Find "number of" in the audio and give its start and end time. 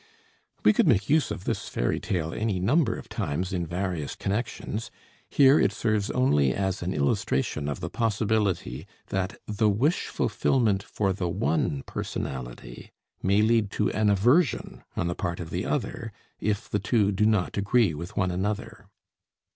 2.59-3.07